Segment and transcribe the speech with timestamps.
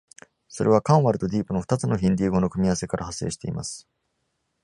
[0.49, 3.87] それは、「カンワル」と「ディープ」の二つのヒンディー語の組み合わせから派生しています。